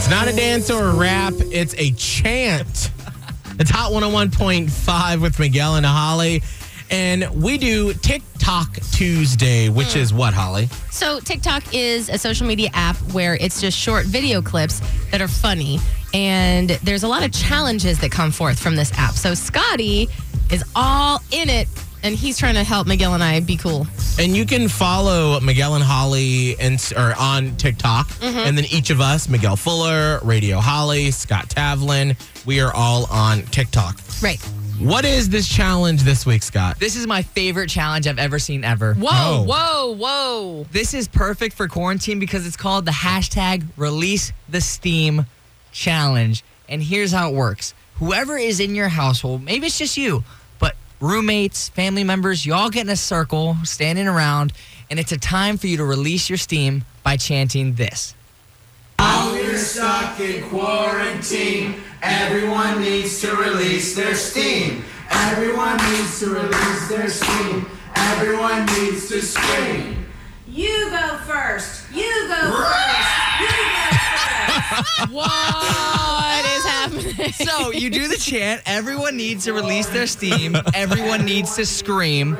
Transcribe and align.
It's 0.00 0.08
not 0.08 0.28
a 0.28 0.32
dance 0.32 0.70
or 0.70 0.88
a 0.88 0.94
rap, 0.94 1.34
it's 1.52 1.74
a 1.76 1.90
chant. 1.92 2.90
It's 3.58 3.68
Hot 3.68 3.92
101.5 3.92 5.20
with 5.20 5.38
Miguel 5.38 5.76
and 5.76 5.84
Holly. 5.84 6.42
And 6.90 7.28
we 7.34 7.58
do 7.58 7.92
TikTok 7.92 8.80
Tuesday, 8.92 9.68
which 9.68 9.96
is 9.96 10.14
what, 10.14 10.32
Holly? 10.32 10.70
So, 10.90 11.20
TikTok 11.20 11.74
is 11.74 12.08
a 12.08 12.16
social 12.16 12.46
media 12.46 12.70
app 12.72 12.96
where 13.12 13.34
it's 13.34 13.60
just 13.60 13.76
short 13.76 14.06
video 14.06 14.40
clips 14.40 14.80
that 15.10 15.20
are 15.20 15.28
funny. 15.28 15.78
And 16.14 16.70
there's 16.82 17.02
a 17.02 17.08
lot 17.08 17.22
of 17.22 17.30
challenges 17.30 17.98
that 17.98 18.10
come 18.10 18.30
forth 18.30 18.58
from 18.58 18.76
this 18.76 18.90
app. 18.94 19.12
So, 19.12 19.34
Scotty 19.34 20.08
is 20.50 20.64
all 20.74 21.20
in 21.30 21.50
it 21.50 21.68
and 22.02 22.14
he's 22.14 22.38
trying 22.38 22.54
to 22.54 22.64
help 22.64 22.86
Miguel 22.86 23.14
and 23.14 23.22
I 23.22 23.40
be 23.40 23.56
cool. 23.56 23.86
And 24.18 24.36
you 24.36 24.44
can 24.46 24.68
follow 24.68 25.38
Miguel 25.40 25.74
and 25.74 25.84
Holly 25.84 26.58
and 26.60 26.80
or 26.96 27.14
on 27.18 27.56
TikTok, 27.56 28.08
mm-hmm. 28.08 28.38
and 28.38 28.56
then 28.56 28.64
each 28.66 28.90
of 28.90 29.00
us, 29.00 29.28
Miguel 29.28 29.56
Fuller, 29.56 30.20
Radio 30.22 30.58
Holly, 30.58 31.10
Scott 31.10 31.48
Tavlin, 31.48 32.16
we 32.46 32.60
are 32.60 32.72
all 32.74 33.06
on 33.10 33.42
TikTok. 33.42 33.98
Right. 34.22 34.40
What 34.78 35.04
is 35.04 35.28
this 35.28 35.46
challenge 35.46 36.04
this 36.04 36.24
week, 36.24 36.42
Scott? 36.42 36.78
This 36.80 36.96
is 36.96 37.06
my 37.06 37.20
favorite 37.20 37.68
challenge 37.68 38.06
I've 38.06 38.18
ever 38.18 38.38
seen 38.38 38.64
ever. 38.64 38.94
Whoa, 38.94 39.10
Oh. 39.12 39.42
whoa, 39.42 39.94
whoa. 39.94 40.66
This 40.72 40.94
is 40.94 41.06
perfect 41.06 41.54
for 41.54 41.68
quarantine 41.68 42.18
because 42.18 42.46
it's 42.46 42.56
called 42.56 42.86
the 42.86 42.90
hashtag 42.90 43.62
release 43.76 44.32
the 44.48 44.62
steam 44.62 45.26
challenge. 45.70 46.42
And 46.66 46.82
here's 46.82 47.12
how 47.12 47.28
it 47.30 47.34
works. 47.34 47.74
Whoever 47.96 48.38
is 48.38 48.58
in 48.60 48.74
your 48.74 48.88
household, 48.88 49.42
maybe 49.42 49.66
it's 49.66 49.76
just 49.78 49.98
you, 49.98 50.24
but 50.39 50.39
roommates, 51.00 51.68
family 51.70 52.04
members, 52.04 52.44
you 52.46 52.54
all 52.54 52.70
get 52.70 52.84
in 52.86 52.90
a 52.90 52.96
circle, 52.96 53.56
standing 53.64 54.06
around, 54.06 54.52
and 54.90 54.98
it's 55.00 55.12
a 55.12 55.18
time 55.18 55.56
for 55.56 55.66
you 55.66 55.76
to 55.78 55.84
release 55.84 56.28
your 56.28 56.38
steam 56.38 56.84
by 57.02 57.16
chanting 57.16 57.74
this. 57.74 58.14
We're 58.98 59.56
stuck 59.56 60.20
in 60.20 60.42
quarantine. 60.50 61.76
Everyone 62.02 62.80
needs 62.82 63.20
to 63.22 63.34
release 63.34 63.96
their 63.96 64.14
steam. 64.14 64.84
Everyone 65.10 65.76
needs 65.90 66.20
to 66.20 66.30
release 66.30 66.88
their 66.88 67.08
steam. 67.08 67.66
Everyone 67.96 68.66
needs 68.66 69.08
to 69.08 69.20
scream. 69.22 70.06
You 70.46 70.90
go 70.90 71.18
first. 71.26 71.90
You 71.92 72.28
go 72.28 72.34
first. 72.62 73.40
You 73.40 73.48
go 73.48 73.86
first. 73.88 75.10
What 75.10 76.44
is 76.44 76.59
happening? 76.59 76.59
So 77.32 77.70
you 77.72 77.90
do 77.90 78.08
the 78.08 78.16
chant, 78.16 78.62
everyone 78.66 79.16
needs 79.16 79.44
to 79.44 79.52
release 79.52 79.86
their 79.88 80.06
steam, 80.06 80.56
everyone 80.74 81.24
needs 81.24 81.56
to 81.56 81.66
scream, 81.66 82.34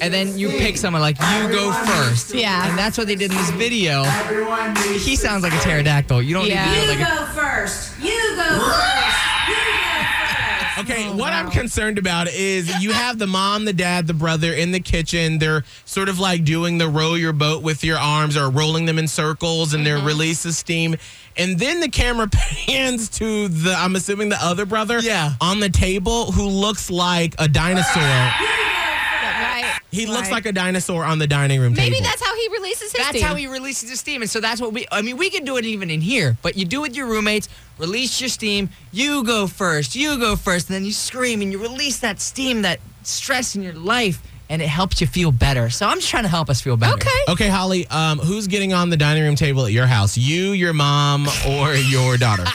and 0.00 0.12
then 0.12 0.36
you 0.38 0.48
pick 0.48 0.76
someone 0.76 1.02
like 1.02 1.18
you 1.18 1.48
go 1.48 1.72
first. 1.72 2.34
Yeah. 2.34 2.68
And 2.68 2.78
that's 2.78 2.98
what 2.98 3.06
they 3.06 3.14
did 3.14 3.30
in 3.30 3.36
this 3.36 3.50
video. 3.50 4.02
Everyone 4.04 4.74
He 4.76 5.16
sounds 5.16 5.42
like 5.42 5.52
a 5.52 5.58
pterodactyl. 5.60 6.22
You 6.22 6.34
don't 6.34 6.46
Yeah. 6.46 6.64
need 6.66 6.74
to 6.74 6.80
You 6.80 6.86
do 6.86 7.00
like 7.00 7.12
a 7.12 7.16
go 7.16 7.26
first. 7.26 7.98
You 8.00 8.36
go 8.36 8.42
first. 8.42 9.48
You 9.48 9.54
go 9.54 9.62
first. 9.62 10.46
Okay, 10.78 11.08
what 11.10 11.32
I'm 11.32 11.50
concerned 11.50 11.96
about 11.96 12.28
is 12.28 12.82
you 12.82 12.92
have 12.92 13.18
the 13.18 13.26
mom, 13.26 13.64
the 13.64 13.72
dad, 13.72 14.06
the 14.06 14.12
brother 14.12 14.52
in 14.52 14.72
the 14.72 14.80
kitchen. 14.80 15.38
They're 15.38 15.64
sort 15.86 16.10
of 16.10 16.18
like 16.18 16.44
doing 16.44 16.76
the 16.76 16.86
row 16.86 17.14
your 17.14 17.32
boat 17.32 17.62
with 17.62 17.82
your 17.82 17.96
arms 17.96 18.36
or 18.36 18.50
rolling 18.50 18.84
them 18.84 18.98
in 18.98 19.08
circles 19.08 19.72
and 19.72 19.86
they're 19.86 19.96
mm-hmm. 19.96 20.06
releasing 20.06 20.52
steam. 20.52 20.96
And 21.38 21.58
then 21.58 21.80
the 21.80 21.88
camera 21.88 22.28
pans 22.32 23.08
to 23.10 23.48
the, 23.48 23.72
I'm 23.72 23.94
assuming 23.96 24.28
the 24.30 24.42
other 24.42 24.66
brother 24.66 24.98
Yeah. 25.00 25.34
on 25.40 25.60
the 25.60 25.68
table 25.68 26.32
who 26.32 26.46
looks 26.48 26.90
like 26.90 27.34
a 27.38 27.48
dinosaur. 27.48 28.02
right. 28.02 29.78
He 29.90 30.06
looks 30.06 30.30
like 30.30 30.46
a 30.46 30.52
dinosaur 30.52 31.04
on 31.04 31.18
the 31.18 31.26
dining 31.26 31.60
room 31.60 31.72
Maybe 31.72 31.82
table. 31.82 31.90
Maybe 31.92 32.04
that's 32.04 32.24
how 32.24 32.34
he 32.36 32.48
releases 32.48 32.82
his 32.92 32.92
That's 32.94 33.08
steam. 33.10 33.22
how 33.22 33.34
he 33.34 33.46
releases 33.46 33.90
his 33.90 34.00
steam. 34.00 34.22
And 34.22 34.30
so 34.30 34.40
that's 34.40 34.60
what 34.60 34.72
we, 34.72 34.86
I 34.92 35.02
mean, 35.02 35.16
we 35.16 35.30
can 35.30 35.44
do 35.44 35.56
it 35.56 35.64
even 35.64 35.90
in 35.90 36.00
here, 36.00 36.36
but 36.42 36.56
you 36.56 36.64
do 36.64 36.80
it 36.84 36.88
with 36.88 36.96
your 36.96 37.06
roommates, 37.06 37.48
release 37.78 38.20
your 38.20 38.28
steam, 38.28 38.68
you 38.92 39.24
go 39.24 39.46
first, 39.46 39.94
you 39.96 40.18
go 40.18 40.36
first, 40.36 40.68
and 40.68 40.74
then 40.74 40.84
you 40.84 40.92
scream 40.92 41.40
and 41.42 41.52
you 41.52 41.58
release 41.58 41.98
that 42.00 42.20
steam, 42.20 42.62
that 42.62 42.80
stress 43.02 43.54
in 43.56 43.62
your 43.62 43.72
life, 43.74 44.20
and 44.48 44.62
it 44.62 44.68
helps 44.68 45.00
you 45.00 45.06
feel 45.06 45.32
better. 45.32 45.70
So 45.70 45.86
I'm 45.86 45.98
just 45.98 46.08
trying 46.08 46.24
to 46.24 46.28
help 46.28 46.48
us 46.50 46.60
feel 46.60 46.76
better. 46.76 46.94
Okay. 46.94 47.10
Okay, 47.28 47.48
Holly, 47.48 47.86
um, 47.88 48.18
who's 48.18 48.46
getting 48.46 48.72
on 48.72 48.90
the 48.90 48.96
dining 48.96 49.22
room 49.22 49.36
table 49.36 49.66
at 49.66 49.72
your 49.72 49.86
house? 49.86 50.16
You, 50.16 50.52
your 50.52 50.72
mom, 50.72 51.26
or 51.48 51.74
your 51.74 52.16
daughter? 52.16 52.44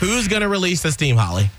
who's 0.00 0.28
going 0.28 0.42
to 0.42 0.48
release 0.48 0.82
the 0.82 0.92
steam, 0.92 1.16
Holly? 1.16 1.50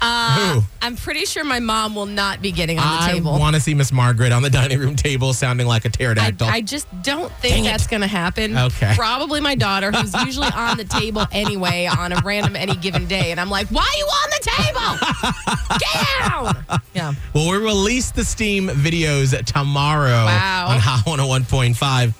Uh, 0.00 0.54
Who? 0.54 0.62
I'm 0.80 0.96
pretty 0.96 1.26
sure 1.26 1.44
my 1.44 1.60
mom 1.60 1.94
will 1.94 2.06
not 2.06 2.40
be 2.40 2.50
getting 2.52 2.78
on 2.78 2.84
the 2.98 3.04
I 3.04 3.12
table. 3.12 3.32
I 3.34 3.38
want 3.38 3.54
to 3.56 3.60
see 3.60 3.74
Miss 3.74 3.92
Margaret 3.92 4.32
on 4.32 4.42
the 4.42 4.48
dining 4.50 4.78
room 4.78 4.96
table 4.96 5.32
sounding 5.34 5.66
like 5.66 5.84
a 5.84 5.88
I, 5.88 5.90
pterodactyl. 5.90 6.46
I 6.48 6.60
just 6.62 6.86
don't 7.02 7.30
think 7.34 7.66
that's 7.66 7.86
going 7.86 8.00
to 8.00 8.06
happen. 8.06 8.56
Okay. 8.56 8.94
Probably 8.96 9.40
my 9.40 9.54
daughter, 9.54 9.92
who's 9.92 10.14
usually 10.24 10.48
on 10.54 10.76
the 10.78 10.84
table 10.84 11.26
anyway 11.32 11.86
on 11.86 12.12
a 12.12 12.20
random 12.24 12.56
any 12.56 12.74
given 12.76 13.06
day. 13.06 13.30
And 13.32 13.40
I'm 13.40 13.50
like, 13.50 13.68
why 13.68 13.82
are 13.82 13.98
you 13.98 14.06
on 14.06 14.30
the 14.30 14.50
table? 14.50 15.78
Get 15.78 16.28
down. 16.30 16.80
Yeah. 16.94 17.12
well, 17.34 17.50
we 17.50 17.58
release 17.58 18.10
the 18.10 18.24
steam 18.24 18.68
videos 18.68 19.36
tomorrow 19.44 20.24
Wow. 20.24 20.68
on 20.68 20.78
Hot 20.80 21.04
101.5. 21.06 22.14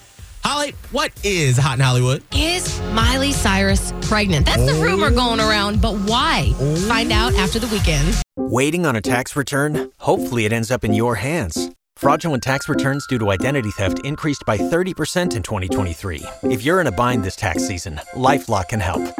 Holly, 0.50 0.74
what 0.90 1.12
is 1.22 1.56
Hot 1.58 1.74
in 1.74 1.84
Hollywood? 1.84 2.24
Is 2.34 2.80
Miley 2.90 3.30
Cyrus 3.30 3.92
pregnant? 4.00 4.46
That's 4.46 4.66
the 4.66 4.82
rumor 4.82 5.06
oh. 5.06 5.14
going 5.14 5.38
around, 5.38 5.80
but 5.80 5.94
why? 5.94 6.52
Oh. 6.58 6.74
Find 6.88 7.12
out 7.12 7.32
after 7.34 7.60
the 7.60 7.68
weekend. 7.68 8.20
Waiting 8.36 8.84
on 8.84 8.96
a 8.96 9.00
tax 9.00 9.36
return? 9.36 9.92
Hopefully, 9.98 10.46
it 10.46 10.52
ends 10.52 10.72
up 10.72 10.82
in 10.82 10.92
your 10.92 11.14
hands. 11.14 11.70
Fraudulent 11.94 12.42
tax 12.42 12.68
returns 12.68 13.06
due 13.06 13.20
to 13.20 13.30
identity 13.30 13.70
theft 13.70 14.00
increased 14.04 14.42
by 14.44 14.58
30% 14.58 15.36
in 15.36 15.44
2023. 15.44 16.24
If 16.42 16.64
you're 16.64 16.80
in 16.80 16.88
a 16.88 16.92
bind 16.92 17.22
this 17.22 17.36
tax 17.36 17.64
season, 17.68 18.00
LifeLock 18.14 18.70
can 18.70 18.80
help. 18.80 19.19